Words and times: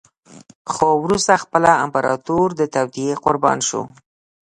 خو 0.73 0.87
وروسته 1.03 1.33
خپله 1.43 1.71
امپراتور 1.85 2.47
د 2.59 2.61
توطیې 2.73 3.13
قربان 3.25 3.57
شو. 3.67 3.81